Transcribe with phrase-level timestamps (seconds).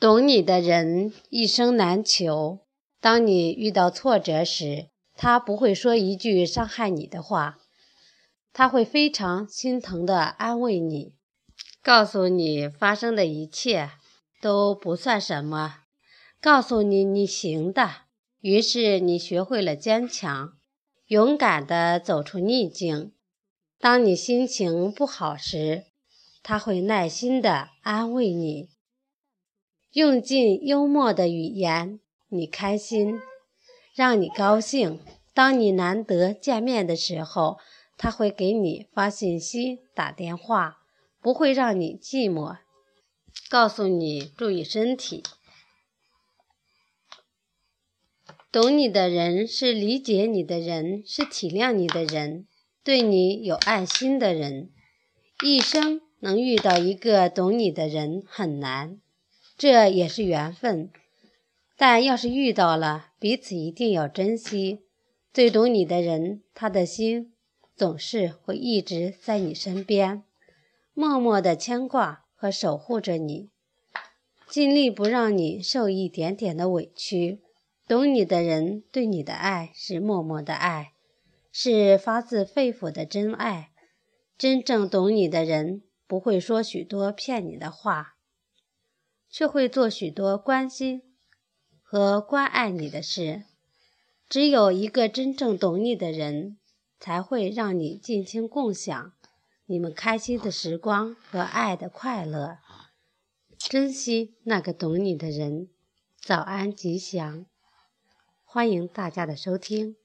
[0.00, 2.60] 懂你的人一生难求。
[3.00, 7.58] 当你遇到挫折时，他不会说一句伤害你的话，
[8.52, 11.14] 他会非常心疼地安慰你，
[11.82, 13.90] 告诉你发生的一切
[14.40, 15.78] 都不算什么，
[16.40, 17.90] 告诉你你行的。
[18.40, 20.52] 于是你学会了坚强，
[21.08, 23.12] 勇敢地走出逆境。
[23.80, 25.86] 当你心情不好时，
[26.44, 28.68] 他会耐心地安慰你，
[29.92, 31.98] 用尽幽默的语言，
[32.28, 33.18] 你开心，
[33.94, 35.00] 让你高兴。
[35.32, 37.58] 当你难得见面的时候，
[37.96, 40.78] 他会给你发信息、打电话，
[41.20, 42.58] 不会让你寂寞，
[43.48, 45.22] 告诉你注意身体。
[48.50, 52.46] 懂你的人是理解你的人，是体谅你的人。
[52.82, 54.70] 对你有爱心的人，
[55.44, 58.98] 一生能遇到一个懂你的人很难，
[59.58, 60.90] 这也是缘分。
[61.76, 64.84] 但要是遇到了，彼此一定要珍惜。
[65.32, 67.34] 最懂你的人，他的心
[67.76, 70.22] 总是会一直在你身边，
[70.94, 73.50] 默默的牵挂和守护着你，
[74.48, 77.40] 尽力不让你受一点点的委屈。
[77.86, 80.92] 懂你的人对你的爱是默默的爱。
[81.50, 83.70] 是发自肺腑的真爱。
[84.36, 88.14] 真正懂你的人，不会说许多骗你的话，
[89.30, 91.02] 却会做许多关心
[91.82, 93.44] 和关爱你的事。
[94.28, 96.58] 只有一个真正懂你的人，
[97.00, 99.12] 才会让你尽情共享
[99.66, 102.58] 你们开心的时光和爱的快乐。
[103.56, 105.68] 珍惜那个懂你的人。
[106.20, 107.46] 早安，吉祥！
[108.44, 109.96] 欢迎大家的收听。